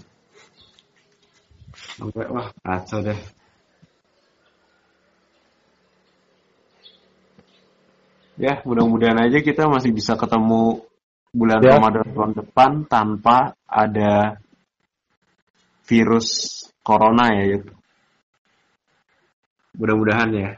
[2.02, 3.20] Sampai wah kacau deh.
[8.42, 10.82] Ya mudah-mudahan aja kita masih bisa ketemu
[11.30, 11.78] bulan Ya.
[11.78, 14.42] Ramadan tahun depan tanpa ada
[15.86, 17.44] virus corona ya.
[17.56, 17.66] Yud.
[19.80, 20.50] Mudah-mudahan ya.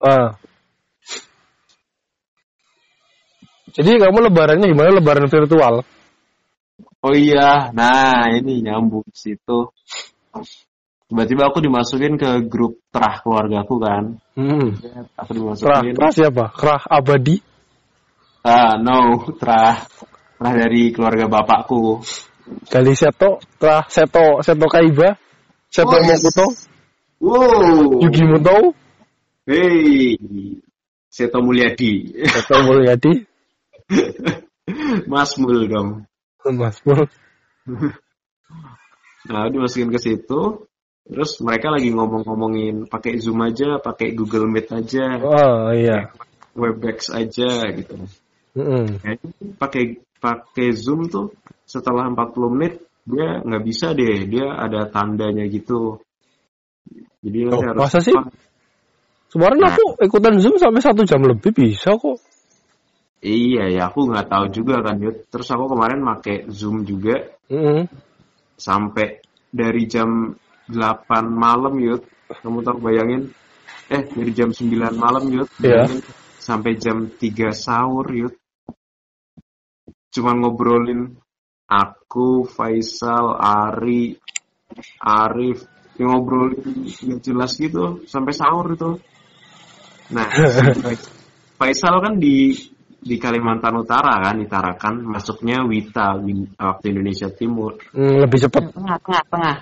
[0.00, 0.36] Ah.
[3.74, 4.90] Jadi kamu lebarannya gimana?
[4.94, 5.82] Lebaran virtual?
[7.04, 9.68] Oh iya, nah ini nyambung situ.
[11.04, 14.04] Tiba-tiba aku dimasukin ke grup terah keluargaku kan.
[14.38, 14.72] Hmm.
[15.20, 15.92] Aku Kerah, dimasukin.
[16.00, 16.44] kerah siapa?
[16.56, 17.36] Kerah abadi?
[18.40, 19.84] Ah, no, terah
[20.40, 22.00] terah dari keluarga bapakku.
[22.68, 23.40] Gali Seto?
[23.56, 25.16] Kerah Seto, Seto Kaiba?
[25.72, 26.20] Seto Oh, yes.
[26.20, 26.46] Mokuto?
[27.24, 28.04] Wow.
[28.04, 28.56] Yugi Muto?
[29.48, 30.16] Hey,
[31.08, 32.12] Seto Mulyadi.
[32.28, 33.12] Seto Mulyadi?
[35.10, 36.04] Mas Mul dong.
[36.44, 37.08] Mas Pur.
[39.24, 40.68] Nah, dimasukin ke situ.
[41.08, 46.12] Terus mereka lagi ngomong-ngomongin pakai Zoom aja, pakai Google Meet aja, Oh iya.
[46.52, 48.04] Webex aja gitu.
[48.52, 49.00] Mm-mm.
[49.00, 49.82] Kayaknya pakai
[50.24, 51.36] pakai Zoom tuh
[51.68, 56.00] setelah 40 menit dia nggak bisa deh, dia ada tandanya gitu.
[57.20, 58.16] Jadi Oh, harus masa sih?
[59.28, 59.76] Kemarin Nah.
[59.76, 62.16] aku ikutan Zoom sampai satu jam lebih bisa kok.
[63.24, 65.28] Iya ya, aku nggak tahu juga kan Yud.
[65.32, 67.88] Terus aku kemarin pakai Zoom juga Mm-mm.
[68.56, 70.32] sampai dari jam
[70.68, 72.04] 8 malam Yud.
[72.28, 73.32] Kamu tahu bayangin?
[73.88, 75.48] Eh, dari jam 9 malam Yud.
[75.60, 76.00] Bayangin,
[76.36, 78.36] Sampai jam 3 sahur Yud.
[80.14, 81.10] Cuma ngobrolin
[81.66, 84.14] aku, Faisal, Ari,
[85.02, 85.66] Arif,
[85.98, 88.90] yang ngobrolin nggak jelas gitu sampai sahur itu.
[90.14, 90.26] Nah,
[91.58, 92.54] Faisal kan di
[93.04, 96.16] di Kalimantan Utara kan ditarakan masuknya Wita
[96.56, 98.72] waktu Indonesia Timur Hmm, lebih cepat.
[98.72, 99.56] Tengah, tengah, tengah.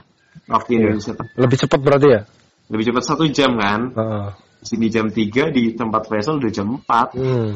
[0.47, 2.23] waktu Indonesia Lebih cepat berarti ya?
[2.71, 4.29] lebih cepat satu jam kan Heeh.
[4.63, 7.53] di sini jam 3 di tempat Faisal udah jam 4 Hmm.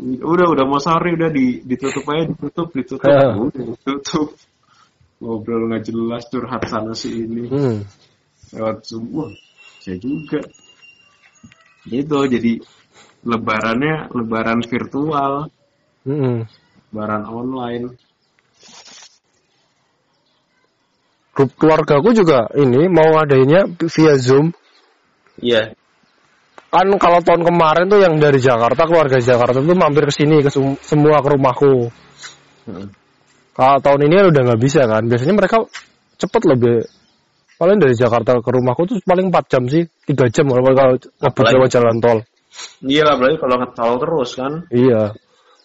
[0.00, 3.08] Udah udah mau sore udah di, ditutup aja ditutup ditutup.
[3.08, 4.28] Udah ditutup.
[5.16, 7.48] Ngobrol nggak jelas curhat sana sini.
[7.48, 7.80] Hmm.
[8.52, 9.08] lewat zoom.
[9.16, 9.32] Wah
[9.80, 10.44] saya juga.
[11.88, 12.52] Gitu jadi
[13.24, 15.48] lebarannya lebaran virtual.
[16.04, 16.44] Hmm.
[16.92, 17.96] lebaran online.
[21.36, 24.56] Grup keluarga aku juga ini mau adanya via Zoom.
[25.36, 25.76] iya
[26.66, 30.50] Kan kalau tahun kemarin tuh yang dari Jakarta, keluarga Jakarta tuh mampir ke sini ke
[30.52, 31.88] sem- semua ke rumahku.
[32.68, 32.90] Hmm.
[33.56, 35.08] Kalau tahun ini udah nggak bisa kan.
[35.08, 35.64] Biasanya mereka
[36.20, 36.84] cepet lebih
[37.56, 41.46] paling dari Jakarta ke rumahku tuh paling 4 jam sih, 3 jam kalau kalau ngebut
[41.56, 42.18] lewat jalan tol.
[42.84, 45.02] iya lah berarti kalau ngetol terus kan Iya.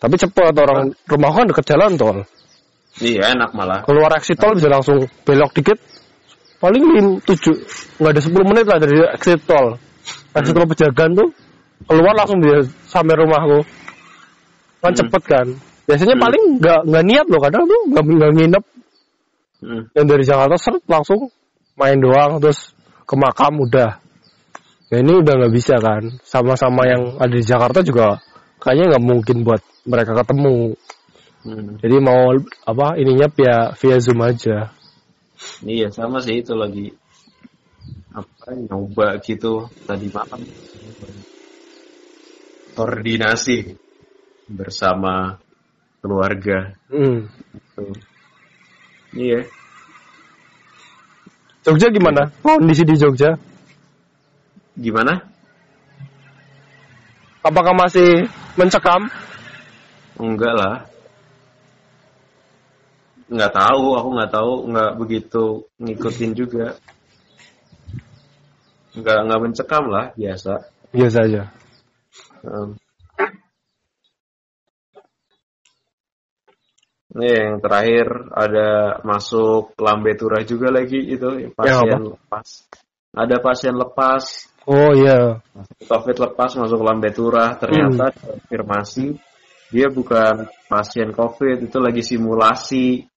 [0.01, 2.17] Tapi cepet orang rumahku kan deket jalan tol.
[3.03, 5.79] iya enak malah Keluar exit tol bisa langsung belok dikit.
[6.63, 9.75] Paling lim, 7 nggak ada 10 menit lah dari exit tol.
[10.35, 11.29] Exit tol pejagan tuh
[11.89, 13.59] keluar langsung dia sampai rumahku.
[14.81, 14.99] Kan Hmm.
[14.99, 15.47] cepet kan.
[15.85, 16.23] Biasanya Hmm.
[16.23, 18.63] paling nggak nggak niat loh kadang tuh nggak nggak nginep
[19.61, 19.85] Hmm.
[19.93, 21.29] yang dari Jakarta seret langsung
[21.77, 22.73] main doang terus
[23.05, 24.01] ke makam udah
[24.89, 28.17] ya ini udah nggak bisa kan sama-sama yang ada di Jakarta juga
[28.57, 30.73] kayaknya nggak mungkin buat mereka ketemu
[31.45, 31.77] Hmm.
[31.77, 34.73] jadi mau apa ininya via via zoom aja
[35.65, 36.93] Iya sama sih itu lagi
[38.12, 40.41] apa nyoba gitu tadi malam
[42.75, 43.75] koordinasi
[44.51, 45.39] bersama
[46.04, 46.75] keluarga.
[46.91, 47.19] hmm.
[47.75, 47.95] Tuh.
[49.15, 49.47] Iya.
[51.62, 53.38] Jogja gimana kondisi di Jogja
[54.73, 55.30] Gimana?
[57.45, 58.25] apakah masih
[58.58, 59.12] mencekam
[60.21, 60.75] Enggak lah.
[63.32, 65.45] Nggak tahu, aku nggak tahu, nggak begitu
[65.82, 66.77] ngikutin juga.
[68.91, 70.54] Nggak nggak mencekam lah, biasa.
[70.91, 71.43] biasa aja
[72.41, 72.75] Um.
[77.12, 82.47] Nih yang terakhir ada masuk lambe turah juga lagi itu pasien lepas.
[83.12, 85.43] Ada pasien lepas, oh iya
[85.86, 89.19] COVID lepas masuk lambe turah ternyata konfirmasi
[89.71, 93.08] dia bukan pasien COVID itu lagi simulasi.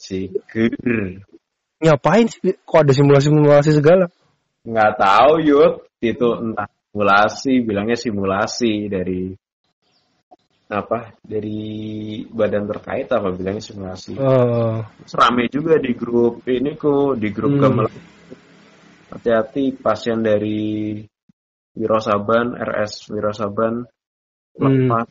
[0.00, 1.20] Ciker.
[1.76, 4.08] ngapain sih kok ada simulasi-simulasi segala
[4.68, 5.72] Nggak tahu yud.
[5.98, 9.32] Itu entah simulasi bilangnya simulasi dari
[10.68, 14.20] apa dari badan terkait apa bilangnya simulasi.
[14.20, 17.62] Eh, Terus rame juga di grup ini kok di grup Hmm.
[17.64, 17.96] gamelan.
[19.08, 21.00] Hati-hati pasien dari
[21.72, 23.88] Wirosaban RS Wirosaban
[24.58, 24.90] Hmm.
[24.90, 25.08] lepas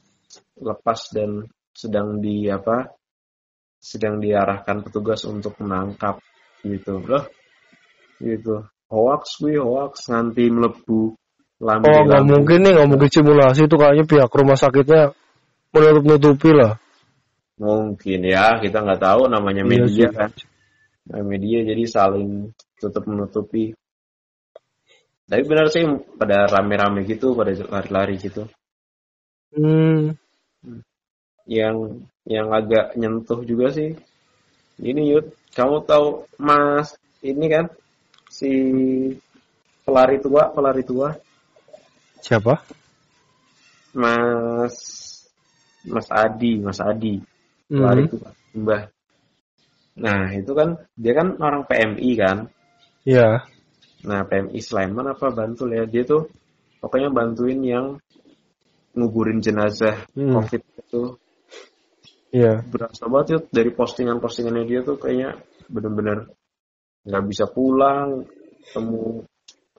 [0.60, 2.94] lepas dan sedang di apa
[3.82, 6.22] sedang diarahkan petugas untuk menangkap
[6.62, 7.02] gitu.
[7.02, 7.26] Loh
[8.22, 11.16] gitu hoax gue hoax nganti melebu
[11.58, 15.12] lambe oh nggak mungkin nih nggak mungkin simulasi itu kayaknya pihak rumah sakitnya
[15.74, 16.74] menutup-nutupi lah.
[17.58, 20.16] Mungkin ya kita nggak tahu namanya Iya media sih.
[20.16, 20.32] kan.
[21.08, 23.74] Nah, media jadi saling tutup menutupi.
[25.28, 25.84] Tapi benar sih
[26.16, 28.48] pada rame-rame gitu pada lari-lari gitu.
[29.56, 30.14] Hmm.
[31.48, 33.96] yang yang agak nyentuh juga sih.
[34.78, 37.72] Ini Yud kamu tahu Mas ini kan
[38.38, 38.52] si
[39.82, 41.10] pelari tua pelari tua
[42.22, 42.62] siapa
[43.98, 44.76] Mas
[45.90, 47.18] Mas Adi Mas Adi
[47.66, 48.12] pelari Hmm.
[48.14, 48.84] tua Mbah
[49.98, 52.38] nah itu kan dia kan orang PMI kan
[53.08, 53.48] Iya.
[54.04, 55.88] Nah, PMI Sleman apa Bantul ya?
[55.88, 56.28] Dia tuh
[56.84, 57.96] pokoknya bantuin yang
[58.92, 60.36] nguburin jenazah Hmm.
[60.36, 61.04] COVID itu.
[62.36, 62.68] Iya.
[62.68, 65.40] Berasa banget Yud, dari postingan-postingannya dia tuh kayaknya
[65.72, 66.28] bener-bener
[67.08, 68.28] nggak bisa pulang,
[68.68, 69.24] ketemu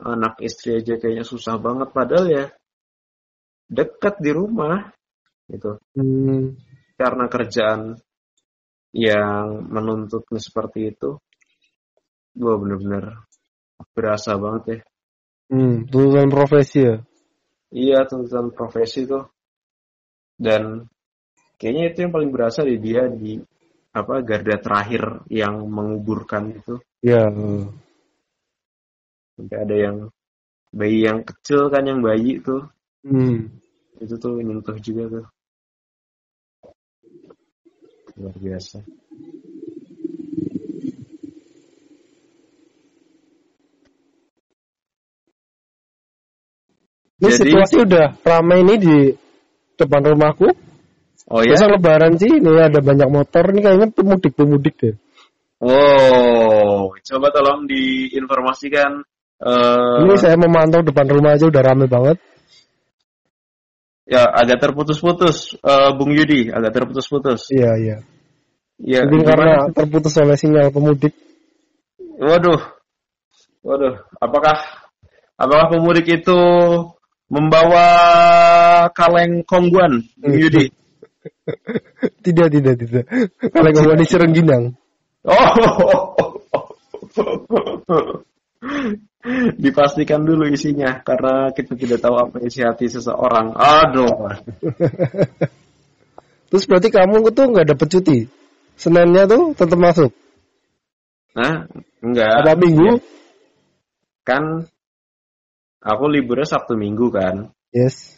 [0.00, 1.92] anak istri aja kayaknya susah banget.
[1.92, 2.44] Padahal ya
[3.68, 4.88] dekat di rumah
[5.52, 5.76] gitu.
[5.92, 6.56] Hmm.
[6.96, 7.94] Karena kerjaan
[8.96, 11.20] yang menuntutnya seperti itu,
[12.34, 13.28] gue bener-bener
[13.92, 14.78] berasa banget ya.
[15.52, 15.86] Hmm.
[15.86, 16.96] Tuntutan profesi ya.
[17.68, 19.28] Iya tuntutan profesi tuh
[20.38, 20.88] dan
[21.60, 23.36] kayaknya itu yang paling berasa di dia di
[23.92, 27.22] apa garda terakhir yang menguburkan itu Iya.
[29.38, 29.96] sampai ada yang
[30.74, 32.66] bayi yang kecil kan yang bayi tuh
[33.06, 33.54] Hmm.
[34.02, 35.24] itu tuh nyentuh juga tuh
[38.18, 38.82] luar biasa
[47.18, 48.96] Ini Jadi- situasi udah ramai ini di
[49.74, 50.48] depan rumahku.
[51.28, 51.58] Oh ya?
[51.58, 54.94] Masa lebaran sih, ini ada banyak motor nih kayaknya pemudik-pemudik deh.
[55.58, 59.02] Oh, coba tolong diinformasikan.
[59.42, 62.18] eh, Ini saya memantau depan rumah aja udah rame banget.
[64.08, 67.50] ya agak terputus-putus, eh, Bung Yudi, agak terputus-putus.
[67.52, 67.96] Iya, iya.
[68.78, 71.10] Ya, Mungkin karena terputus oleh sinyal pemudik.
[72.18, 72.62] Waduh,
[73.66, 74.56] waduh, apakah
[75.34, 76.38] apakah pemudik itu
[77.28, 77.86] membawa
[78.94, 80.70] kaleng kongguan, Bung Yudi?
[82.22, 83.04] tidak, tidak, tidak.
[83.50, 84.64] Kalau ngomong di Serengginang.
[85.26, 85.50] Oh,
[89.58, 93.52] dipastikan dulu isinya karena kita tidak tahu apa isi hati seseorang.
[93.54, 94.08] Aduh,
[96.48, 98.18] Terus berarti kamu tuh nggak dapet cuti?
[98.78, 100.12] Seninnya tuh tetap masuk.
[101.36, 101.68] nah
[102.00, 102.40] enggak.
[102.40, 103.04] Apa minggu?
[104.24, 104.64] Kan
[105.84, 107.52] aku liburnya Sabtu Minggu kan.
[107.68, 108.16] Yes.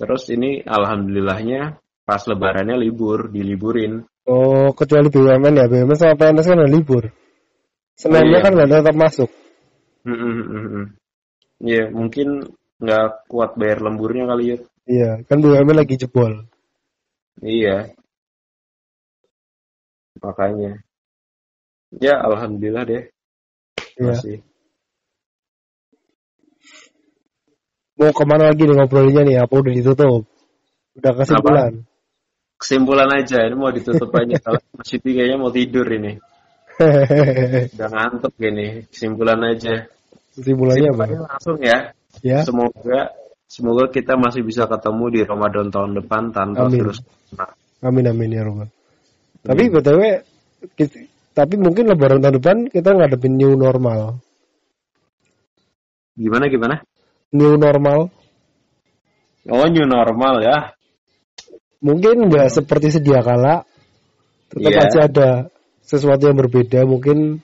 [0.00, 1.76] Terus ini alhamdulillahnya
[2.08, 4.06] pas lebarannya libur, diliburin.
[4.28, 5.64] Oh, kecuali BUMN ya.
[5.72, 7.08] BUMN sama PNS kan libur.
[7.96, 8.44] Seninnya iya.
[8.44, 9.30] kan nggak tetap masuk.
[10.04, 10.86] Mm, mm, mm, mm.
[11.64, 12.28] Iya, mungkin
[12.78, 14.58] nggak kuat bayar lemburnya kali ya.
[14.84, 16.44] Iya, kan BUMN lagi jebol.
[17.40, 17.96] Iya.
[20.20, 20.84] Makanya.
[21.96, 23.02] Ya, alhamdulillah deh.
[23.96, 24.12] Iya.
[24.12, 24.38] Masih.
[27.98, 29.36] Mau ke mana lagi nih ngobrolnya nih?
[29.42, 30.22] Apa udah ditutup?
[31.00, 31.88] Udah kesimpulan.
[32.58, 34.34] Kesimpulan aja, ini mau ditutup aja.
[34.44, 36.18] Kalau Mas Yudi kayaknya mau tidur ini.
[37.78, 38.82] Udah ngantuk gini.
[38.90, 39.86] Kesimpulan aja.
[40.34, 41.04] Kesimpulannya apa?
[41.06, 41.94] Langsung ya.
[42.18, 43.14] Ya, Semoga
[43.46, 46.82] semoga kita masih bisa ketemu di Ramadan tahun depan tanpa Amin.
[46.82, 47.46] virus corona.
[47.78, 48.68] amin amin ya Roman.
[49.46, 50.00] Tapi btw,
[50.74, 54.18] kita- tapi mungkin Lebaran tahun depan kita ngadepin new normal.
[56.18, 56.82] Gimana gimana?
[57.30, 58.10] New normal.
[59.46, 60.74] Oh, new normal ya.
[61.78, 63.62] Mungkin nggak seperti sedia kala.
[64.48, 64.82] Tetap Iya.
[64.88, 65.30] aja ada
[65.84, 66.82] sesuatu yang berbeda.
[66.88, 67.38] Mungkin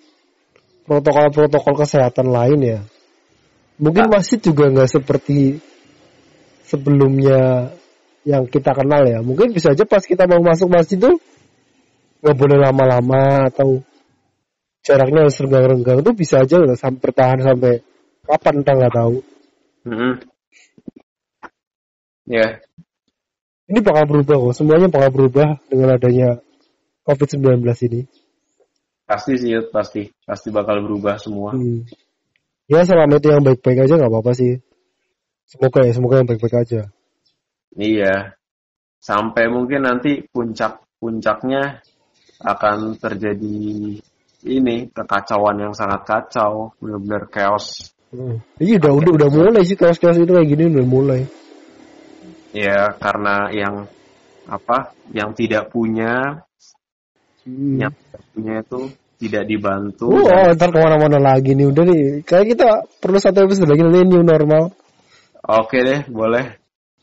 [0.88, 2.80] protokol-protokol kesehatan lain ya.
[3.78, 5.58] Mungkin masjid juga nggak seperti
[6.66, 7.72] sebelumnya
[8.24, 9.20] yang kita kenal ya.
[9.20, 11.20] Mungkin bisa aja pas kita mau masuk masjid tuh
[12.24, 13.84] nggak boleh lama-lama atau
[14.84, 17.84] jaraknya harus renggang-renggang itu bisa aja udah sampai bertahan sampai
[18.24, 19.16] kapan kita nggak tahu.
[19.84, 20.12] Mm-mm.
[22.24, 22.64] Ya,
[23.64, 24.54] Ini bakal berubah kok.
[24.60, 26.28] Semuanya bakal berubah dengan adanya
[27.08, 28.02] COVID-19 ini.
[29.04, 30.08] pasti sih, pasti.
[30.24, 31.52] Pasti bakal berubah semua.
[31.52, 31.84] Hmm.
[32.64, 34.60] Ya selama itu yang baik-baik aja nggak apa-apa sih.
[35.44, 36.80] Semoga ya, semoga yang baik-baik aja.
[37.76, 38.36] Iya.
[38.96, 41.84] Sampai mungkin nanti puncak-puncaknya
[42.40, 43.60] akan terjadi
[44.44, 47.92] ini kekacauan yang sangat kacau, benar-benar chaos.
[48.12, 48.40] Hmm.
[48.60, 51.20] Iya udah udah udah mulai sih kaos-kaos itu kayak gini udah mulai.
[52.54, 53.90] Ya, karena yang
[54.46, 54.94] apa?
[55.10, 56.46] Yang tidak punya,
[57.42, 57.76] Hmm.
[57.82, 58.80] yang tidak punya itu
[59.20, 60.06] tidak dibantu.
[60.14, 62.02] Oh, dan- ntar ke mana-mana lagi nih udah nih.
[62.22, 62.68] Kayak kita
[63.02, 64.70] perlu satu episode lagi nanti new normal.
[65.44, 66.56] Oke deh, boleh.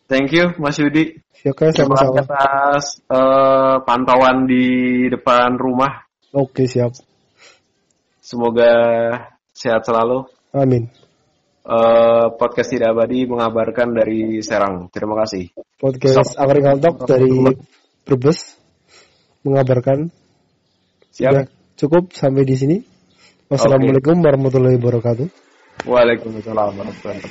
[0.07, 1.19] Thank you, Mas Yudi.
[1.41, 2.21] Oke Terima kasih sama-sama.
[2.21, 4.65] atas eh, pantauan di
[5.09, 6.03] depan rumah.
[6.31, 6.93] Oke siap.
[8.21, 8.71] Semoga
[9.51, 10.29] sehat selalu.
[10.53, 10.87] Amin.
[11.61, 14.89] Eh, podcast tidak abadi mengabarkan dari Serang.
[14.89, 15.53] Terima kasih.
[15.77, 17.29] Podcast Angkring Talk dari
[18.01, 18.57] Brebes
[19.45, 20.09] mengabarkan
[21.13, 21.29] Siap.
[21.29, 21.45] Udah
[21.77, 22.77] cukup sampai di sini.
[23.45, 25.27] Wassalamualaikum warahmatullahi wabarakatuh.
[25.85, 27.29] Waalaikumsalam warahmatullahi wabarakatuh.